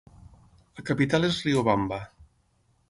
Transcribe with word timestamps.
La 0.79 0.85
capital 0.89 1.29
és 1.29 1.39
Riobamba. 1.49 2.03